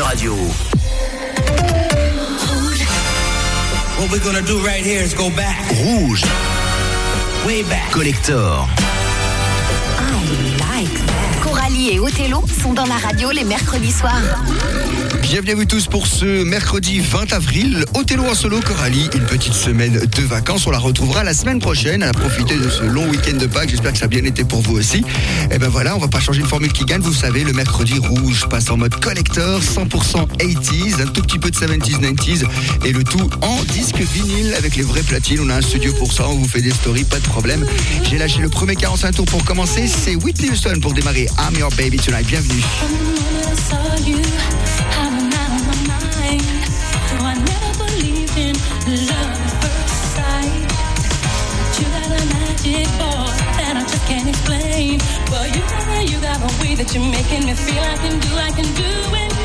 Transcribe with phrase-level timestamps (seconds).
[0.00, 0.32] Fun Radio.
[3.98, 5.58] What we're gonna do right here is go back.
[5.84, 6.24] Rouge.
[7.46, 7.90] Way back.
[7.92, 8.66] Collector.
[11.42, 14.22] Coralie et Othello sont dans la radio les mercredis soirs.
[15.30, 17.84] Bienvenue à vous tous pour ce mercredi 20 avril.
[17.94, 20.66] Othello en solo, Coralie, une petite semaine de vacances.
[20.66, 22.02] On la retrouvera la semaine prochaine.
[22.02, 23.68] À profiter de ce long week-end de Pâques.
[23.68, 25.04] J'espère que ça a bien été pour vous aussi.
[25.52, 27.00] Et ben voilà, on va pas changer une formule qui gagne.
[27.00, 31.52] Vous savez, le mercredi rouge passe en mode collector, 100% 80s, un tout petit peu
[31.52, 32.44] de 70s, 90s
[32.84, 35.38] et le tout en disque vinyle avec les vraies platines.
[35.44, 36.26] On a un studio pour ça.
[36.28, 37.64] On vous fait des stories, pas de problème.
[38.02, 39.86] J'ai lâché le premier 45 tours pour commencer.
[39.86, 42.26] C'est Whitney Houston pour démarrer I'm Your Baby Tonight.
[42.26, 42.64] Bienvenue.
[53.56, 55.00] That I just can't explain.
[55.30, 55.46] Well
[56.94, 57.82] you're making me feel.
[57.82, 59.39] I can do, I can do anything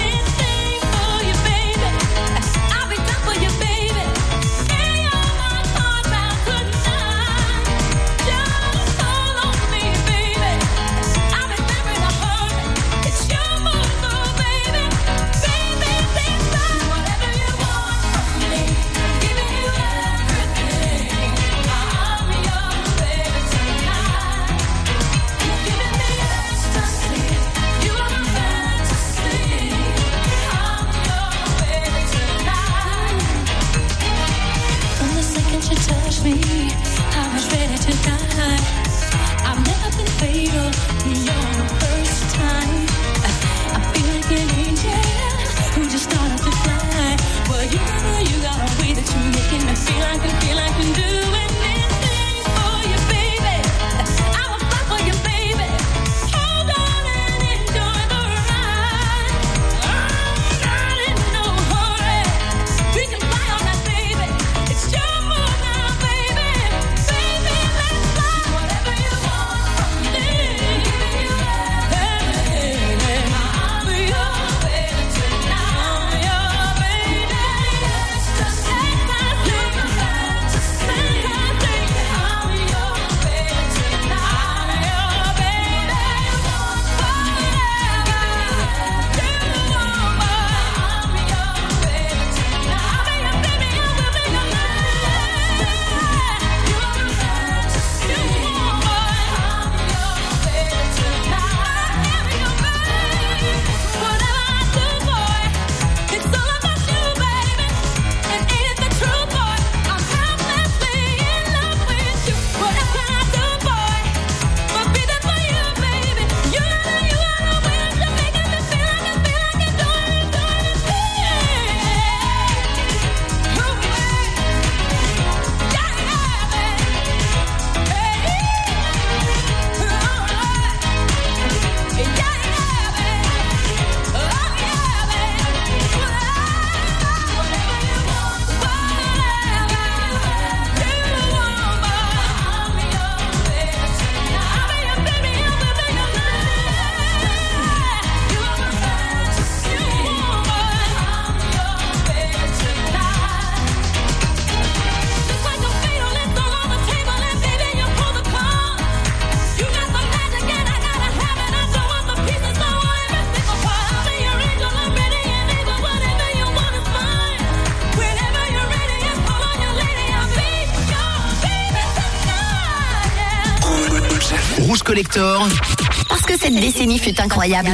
[176.09, 177.69] Parce que cette décennie fut incroyable.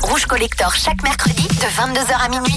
[0.00, 2.56] Rouge Collector chaque mercredi de 22h à minuit.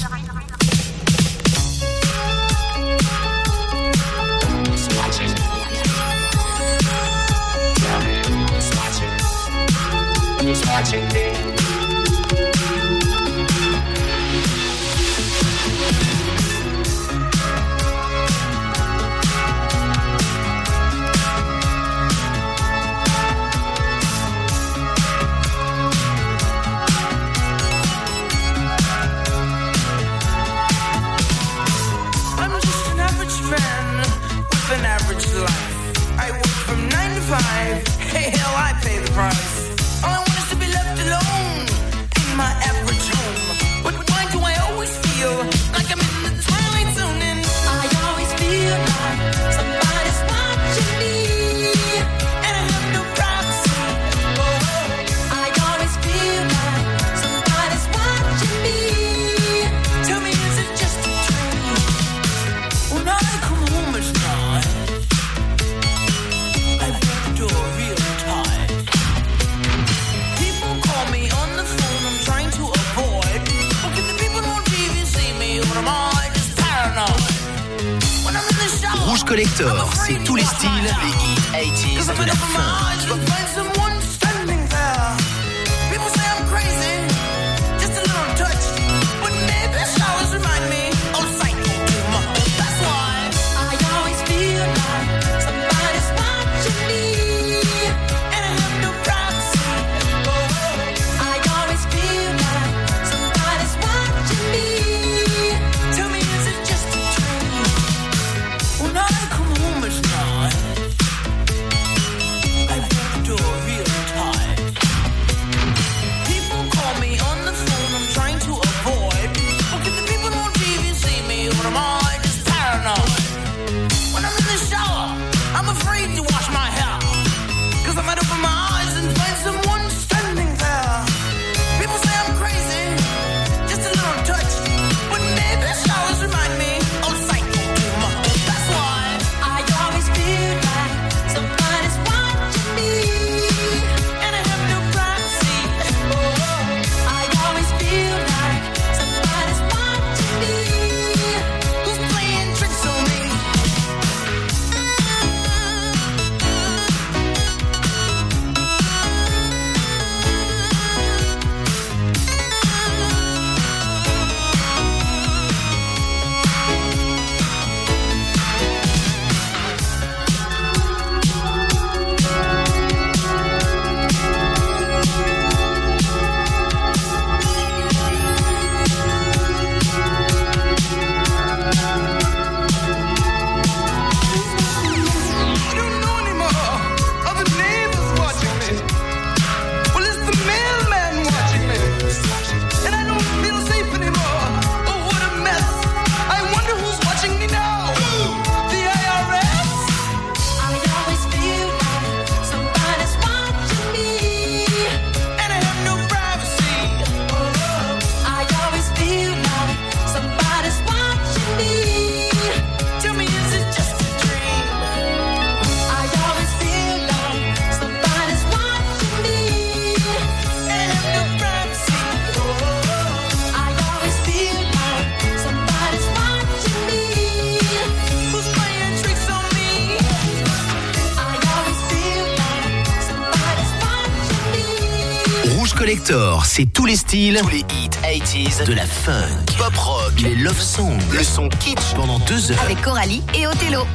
[236.44, 240.60] C'est tous les styles, tous les hits 80s, de la funk, pop rock, les love
[240.60, 242.62] songs, le son kitsch pendant deux heures.
[242.64, 243.86] Avec Coralie et Othello.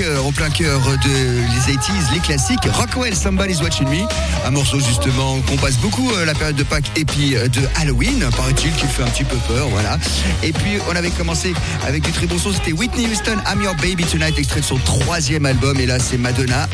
[0.00, 2.64] En plein cœur de les 80s, les classiques.
[2.70, 4.04] Rockwell, Somebody's Watching Me.
[4.46, 7.60] Un morceau justement qu'on passe beaucoup euh, la période de Pâques et puis euh, de
[7.80, 9.96] Halloween, paraît-il, qui fait un petit peu peur, voilà.
[10.42, 11.54] Et puis on avait commencé
[11.86, 14.76] avec du très bon son, c'était Whitney Houston, I'm Your Baby Tonight, extrait de son
[14.76, 15.80] troisième album.
[15.80, 16.68] Et là, c'est Madonna.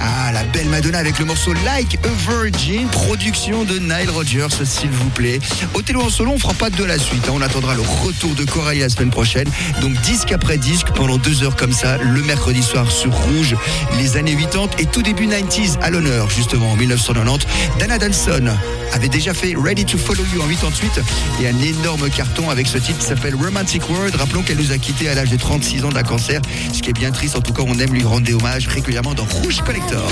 [0.00, 4.90] Ah, la belle Madonna avec le morceau Like a Virgin, production de Nile Rodgers, s'il
[4.90, 5.40] vous plaît.
[5.74, 7.24] Othello en solo, on fera pas de la suite.
[7.28, 7.32] hein.
[7.34, 9.48] On attendra le retour de Coralie la semaine prochaine.
[9.80, 13.56] Donc disque après disque, pendant deux heures comme ça, le mercredi soir sur Rouge,
[13.98, 17.46] les années 80 et tout début 90s à l'honneur, justement en 1990.
[17.78, 18.48] Dana Danson
[18.92, 21.00] avait déjà fait Ready to Follow You en 88
[21.42, 24.14] et un énorme carton avec ce titre qui s'appelle Romantic World.
[24.14, 26.40] Rappelons qu'elle nous a quittés à l'âge de 36 ans d'un cancer,
[26.72, 27.36] ce qui est bien triste.
[27.36, 30.08] En tout cas, on aime lui rendre des hommages régulièrement dans Rouge Collector.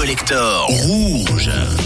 [0.00, 1.79] Collector rouge.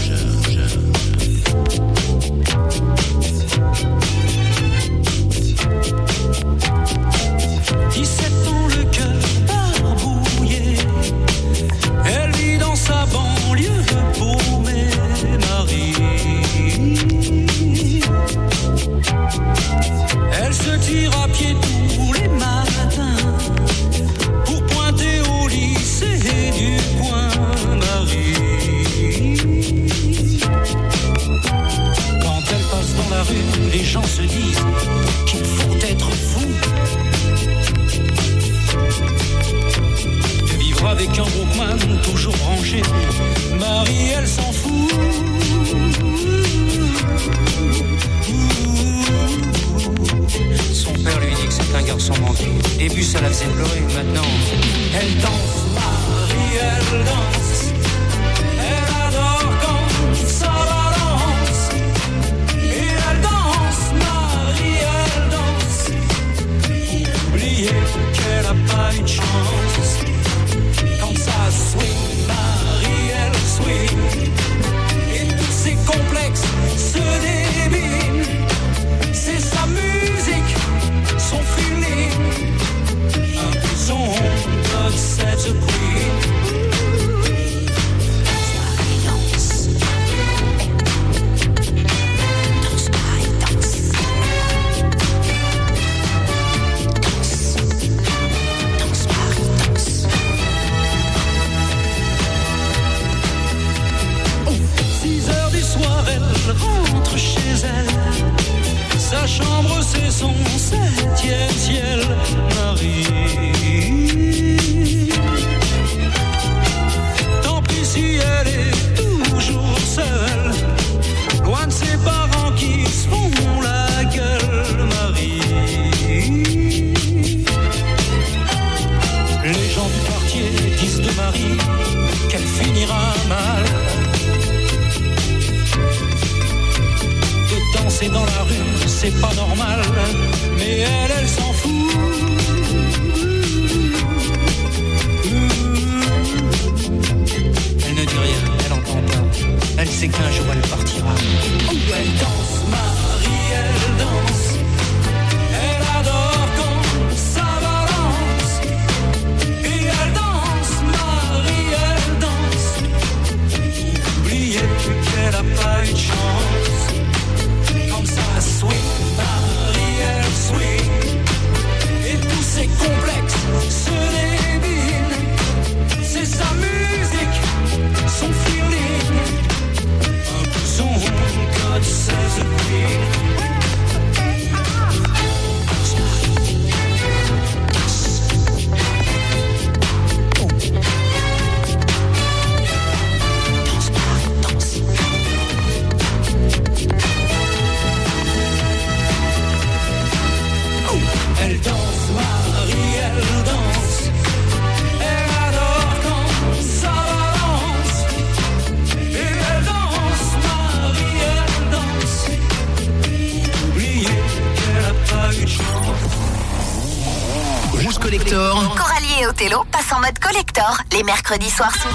[221.25, 221.94] Mercredis soirs sous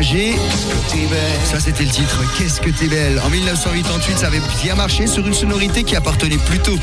[0.00, 1.37] Belle.
[1.50, 2.20] Ça, c'était le titre.
[2.36, 3.18] Qu'est-ce que t'es belle.
[3.24, 6.78] En 1988, ça avait bien marché sur une sonorité qui appartenait plutôt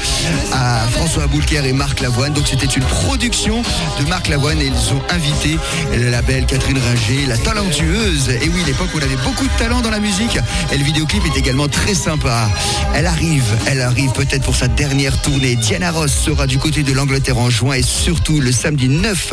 [0.52, 2.34] à François Aboulker et Marc Lavoine.
[2.34, 3.62] Donc, c'était une production
[4.00, 5.60] de Marc Lavoine et ils ont invité
[5.94, 8.30] la belle Catherine Ringer, la talentueuse.
[8.30, 10.40] Et oui, l'époque où on avait beaucoup de talent dans la musique.
[10.74, 12.50] Et le vidéoclip est également très sympa.
[12.96, 15.56] Elle arrive, elle arrive peut-être pour sa dernière tournée.
[15.58, 19.32] Diana Ross sera du côté de l'Angleterre en juin et surtout le samedi 9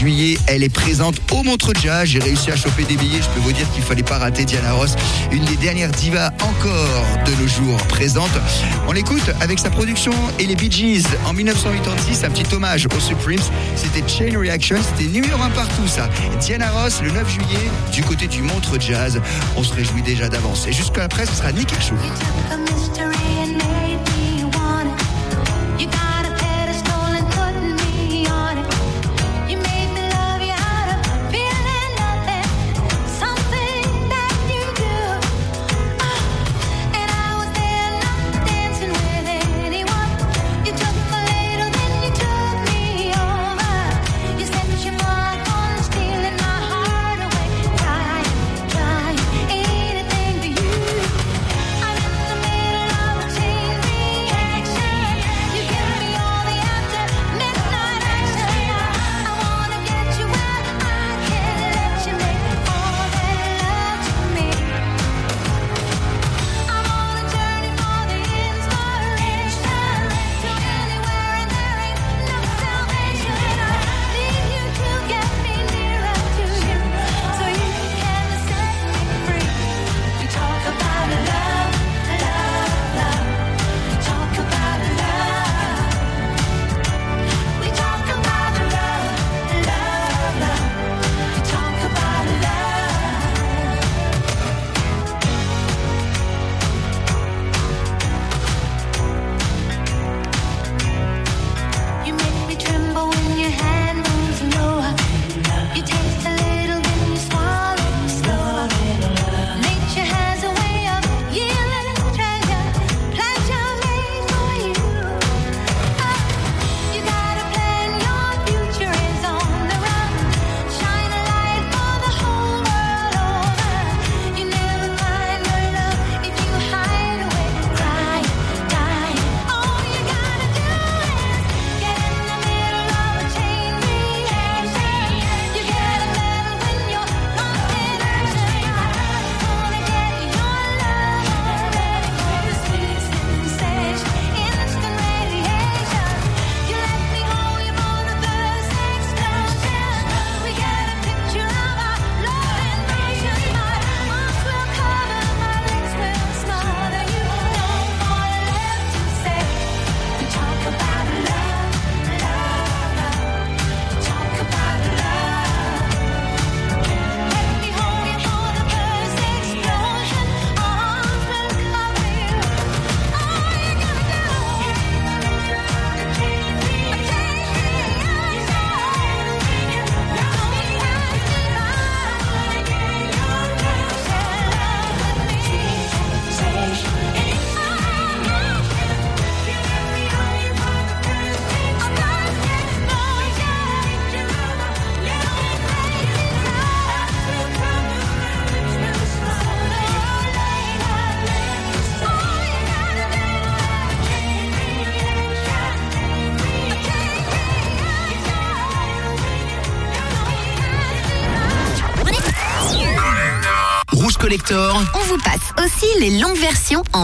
[0.00, 2.08] juillet, elle est présente au Montreux Jazz.
[2.08, 3.22] J'ai réussi à choper des billets.
[3.22, 4.94] Je peux vous dire qu'il fallait pas rater Diana Ross,
[5.30, 8.30] une des dernières divas encore de nos jours présentes.
[8.88, 13.00] On l'écoute avec sa production et les Bee Gees en 1986, un petit hommage aux
[13.00, 13.38] Supremes.
[13.76, 16.08] C'était Chain Reaction, c'était numéro un partout ça.
[16.40, 19.20] Diana Ross le 9 juillet du côté du Montreux Jazz.
[19.56, 20.66] On se réjouit déjà d'avance.
[20.66, 21.94] Et jusqu'à après, ce sera Nick Kershaw.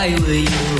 [0.00, 0.32] I will.
[0.32, 0.79] you.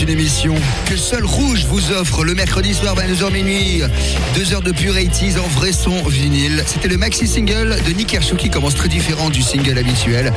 [0.00, 0.54] Une émission
[0.88, 3.82] que seul Rouge vous offre le mercredi soir 22h minuit.
[4.34, 6.64] Deux heures de pure 80s en vrai son vinyle.
[6.66, 10.32] C'était le maxi single de Nick Kershaw qui commence très différent du single habituel.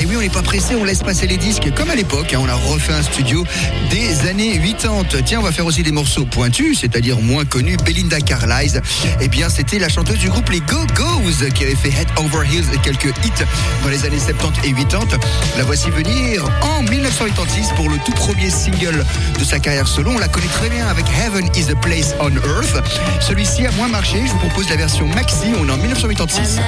[0.00, 2.34] Et oui, on n'est pas pressé, on laisse passer les disques comme à l'époque.
[2.34, 3.44] hein, on a refait un studio
[3.90, 5.22] des années 80.
[5.24, 7.76] Tiens, on va faire aussi des morceaux pointus, c'est-à-dire moins connus.
[7.84, 8.82] Belinda Carlisle,
[9.20, 12.66] eh bien, c'était la chanteuse du groupe Les Go-Go's qui avait fait Head Over Heels
[12.74, 13.44] et quelques hits
[13.82, 15.18] dans les années 70 et 80.
[15.58, 19.04] La voici venir en 1986 pour le tout premier single
[19.38, 20.10] de sa carrière solo.
[20.10, 22.76] On la connaît très bien avec Heaven is a Place on Earth.
[23.20, 24.18] Celui-ci a moins marché.
[24.26, 25.54] Je vous propose la version maxi.
[25.58, 26.58] On est en 1986.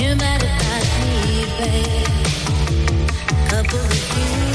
[0.00, 2.08] You might have passed me, babe.
[3.48, 4.47] Couple of years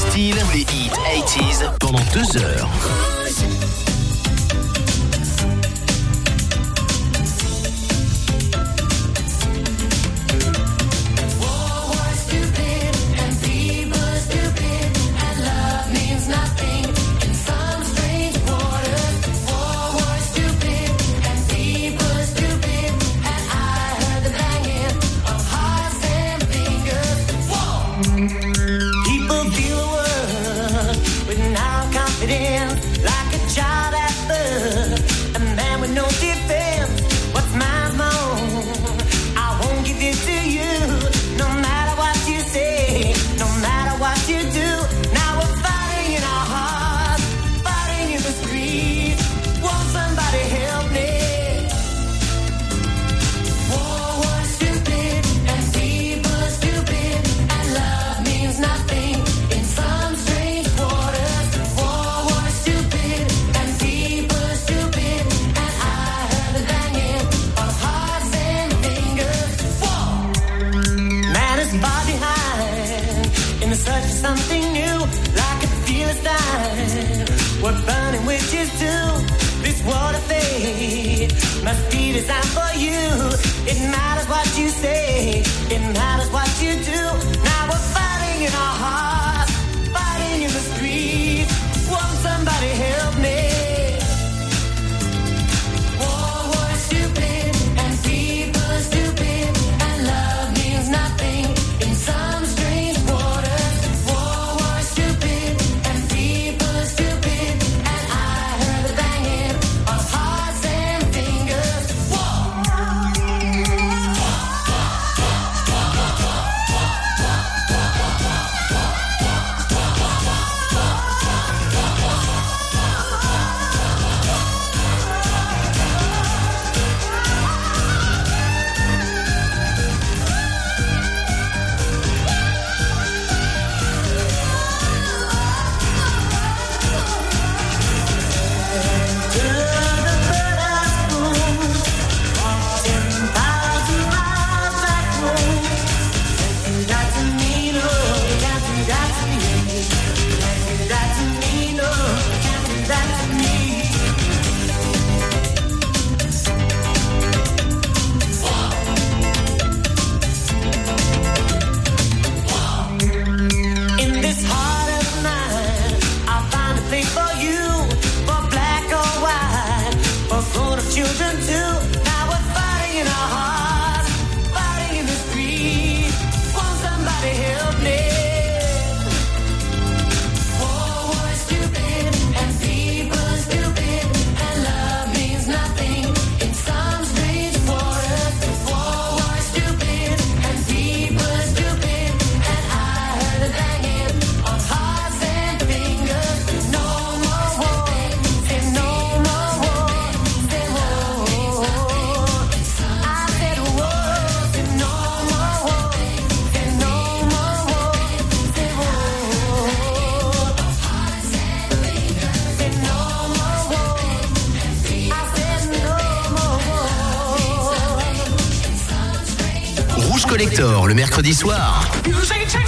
[0.00, 2.68] Style, les hits 80s pendant deux heures.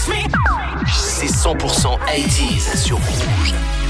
[0.04, 3.81] C'est 100% 80 sur Rouge.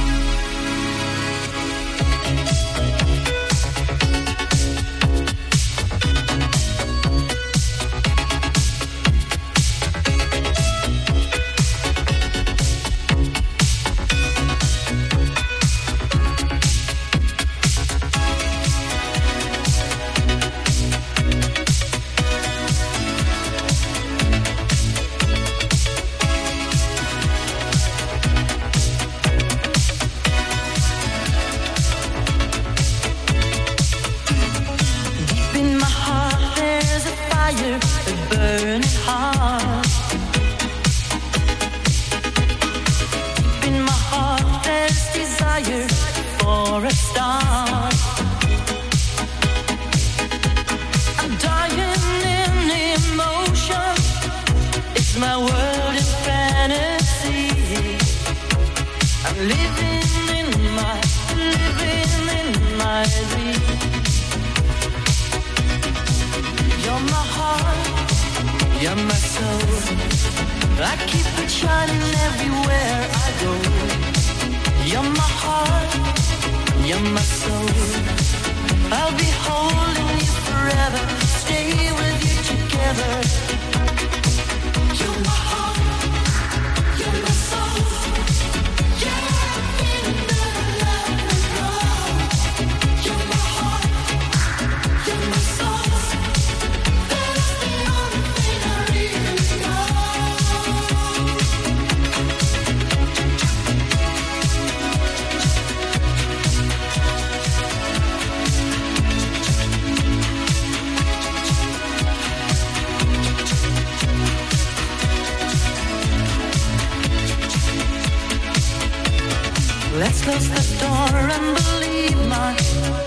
[120.33, 122.57] Close the door and believe my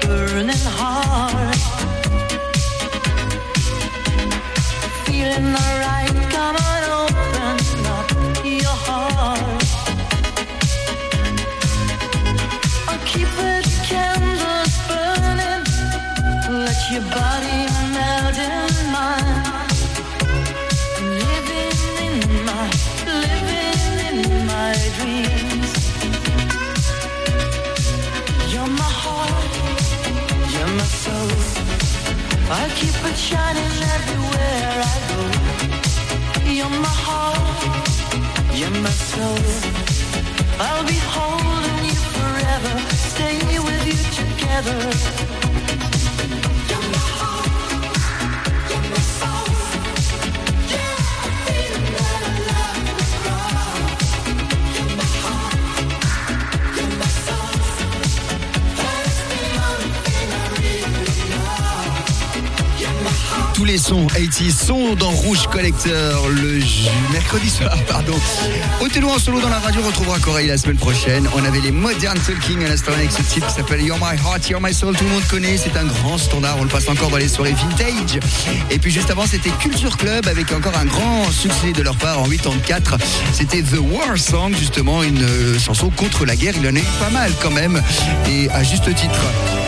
[0.02, 1.55] burning heart.
[64.38, 66.60] 80 sont dans Rouge Collector le
[67.14, 67.74] mercredi soir.
[67.88, 68.16] Pardon.
[68.82, 71.26] Othello en solo dans la radio retrouvera Corail la semaine prochaine.
[71.36, 74.50] On avait les Modern Talking à l'instant avec ce titre qui s'appelle You're My Heart,
[74.50, 74.98] You're My Soul.
[74.98, 76.58] Tout le monde connaît, c'est un grand standard.
[76.60, 78.20] On le passe encore dans les soirées vintage.
[78.70, 82.20] Et puis juste avant, c'était Culture Club avec encore un grand succès de leur part
[82.20, 82.98] en 84.
[83.32, 86.56] C'était The War Song, justement, une euh, chanson contre la guerre.
[86.58, 87.82] Il en a eu pas mal quand même.
[88.30, 89.65] Et à juste titre.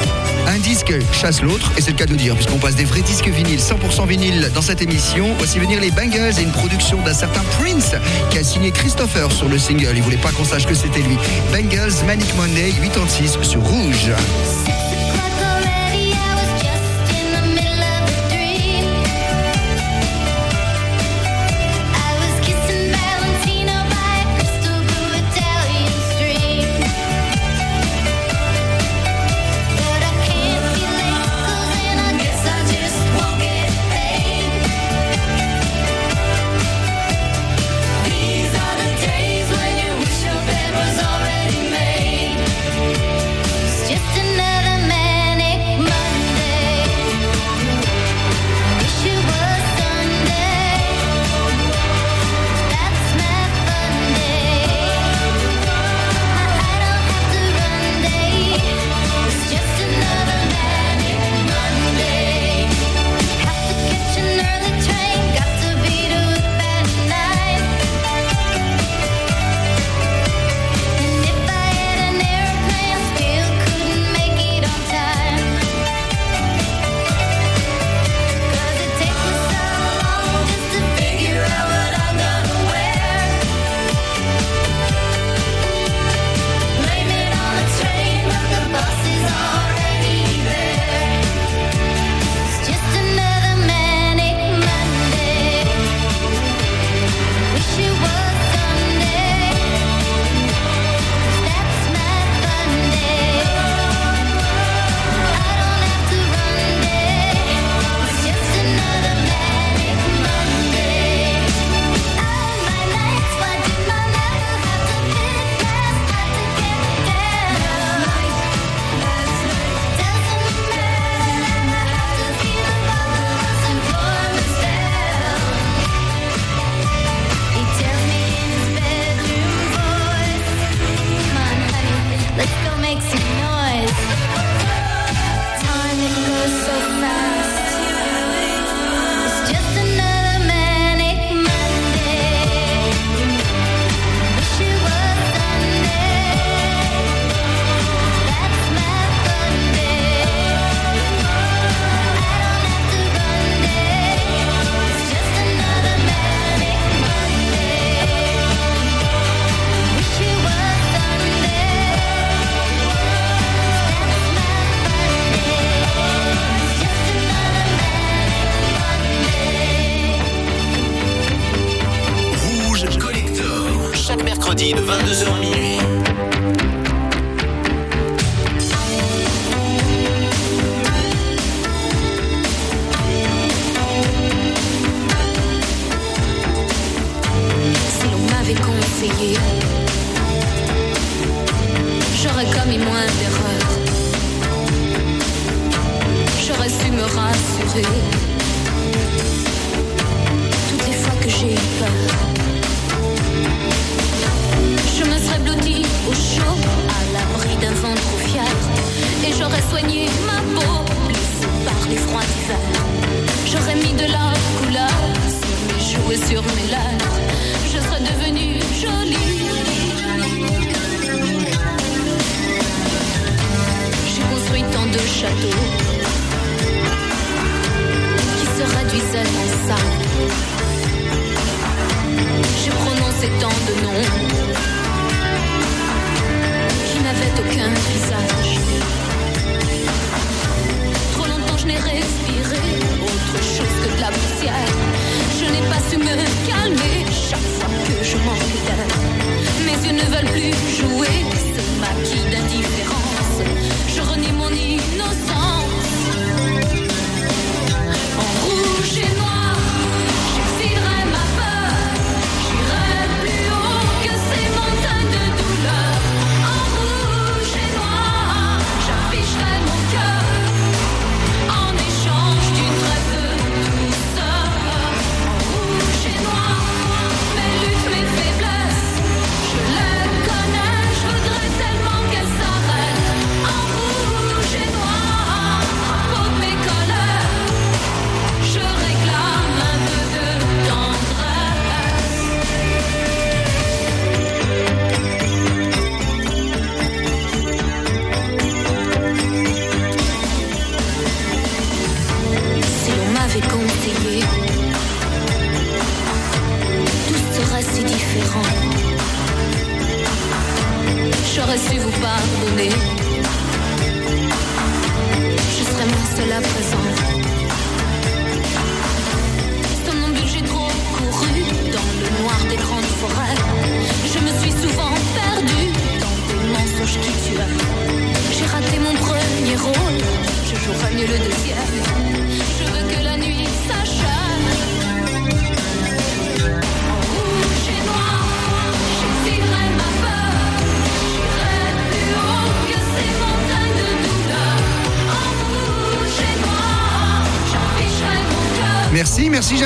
[0.48, 3.28] Un disque chasse l'autre, et c'est le cas de dire, puisqu'on passe des vrais disques
[3.28, 5.36] vinyles, 100% vinyle dans cette émission.
[5.38, 7.95] Voici venir les Bangles et une production d'un certain Prince
[8.30, 9.91] qui a signé Christopher sur le single.
[9.95, 11.18] Il voulait pas qu'on sache que c'était lui.
[11.52, 14.12] Bangles, Manic Monday, 86 sur Rouge.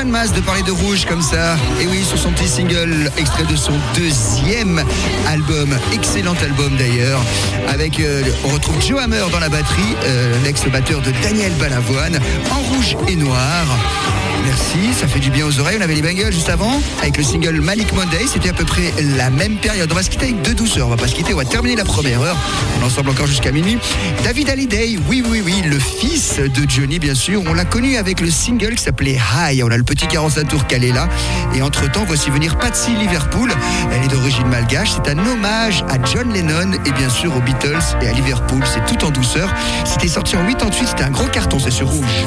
[0.02, 1.56] John Mas de parler de rouge comme ça.
[1.80, 4.82] Et oui, sur son petit single, extrait de son deuxième
[5.28, 7.20] album, excellent album d'ailleurs.
[7.68, 12.18] Avec, euh, on retrouve Joe Hammer dans la batterie, euh, l'ex-batteur de Daniel Balavoine,
[12.50, 13.64] en rouge et noir.
[14.44, 15.76] Merci, ça fait du bien aux oreilles.
[15.78, 18.26] On avait les Bengals juste avant avec le single Malik Monday.
[18.26, 19.88] C'était à peu près la même période.
[19.92, 20.88] On va se quitter avec deux douceurs.
[20.88, 21.32] On va pas se quitter.
[21.32, 22.36] On va terminer la première heure.
[22.80, 23.78] On ensemble encore jusqu'à minuit.
[24.24, 27.42] David Hallyday, oui, oui, oui, le fils de Johnny, bien sûr.
[27.46, 29.62] On l'a connu avec le single qui s'appelait High.
[29.64, 31.06] On a le petit carrosse à tour qu'elle est là.
[31.54, 33.52] Et entre-temps, voici venir Patsy Liverpool.
[33.92, 34.92] Elle est d'origine malgache.
[34.92, 38.62] C'est un hommage à John Lennon et bien sûr aux Beatles et à Liverpool.
[38.64, 39.52] C'est tout en douceur.
[39.84, 42.24] C'était sorti en 88, c'était un gros carton, c'est sur rouge.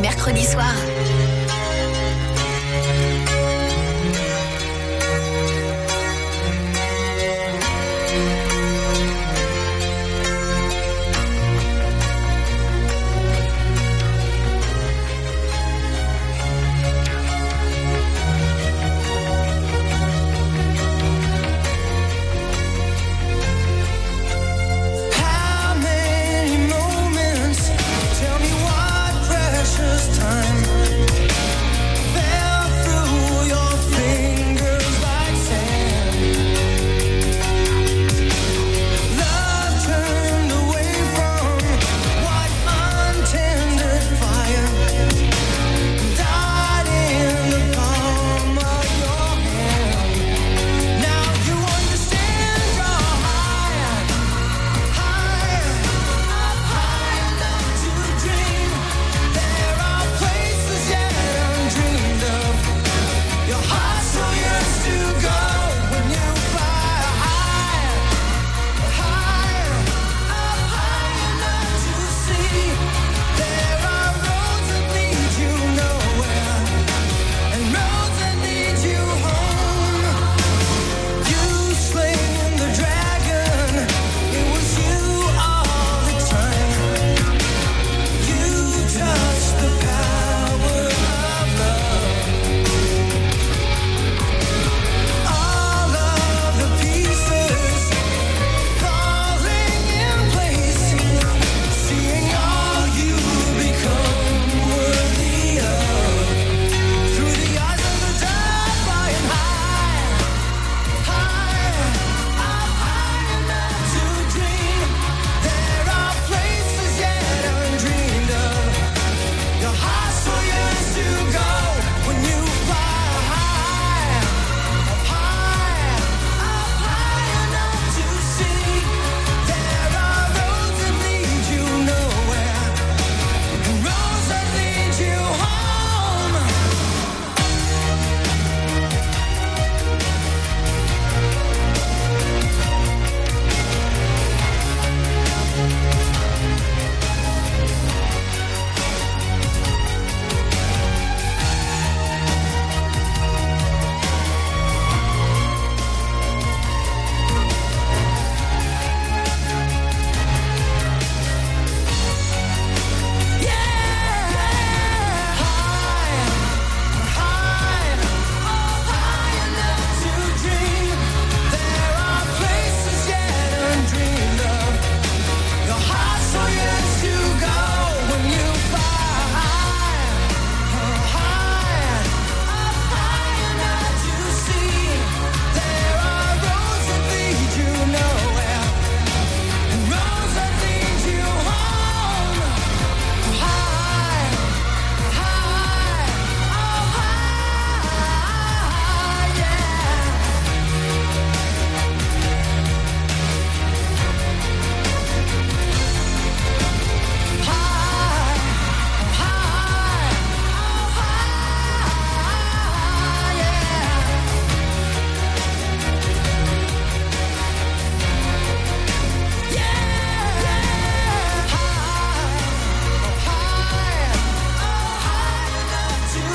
[0.00, 1.19] mercredi soir.